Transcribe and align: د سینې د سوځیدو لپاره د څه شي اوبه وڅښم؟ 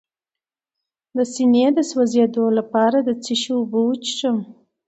د 1.15 1.17
سینې 1.33 1.65
د 1.77 1.79
سوځیدو 1.89 2.45
لپاره 2.57 2.97
د 3.07 3.09
څه 3.23 3.33
شي 3.41 3.51
اوبه 3.57 3.79
وڅښم؟ 3.87 4.37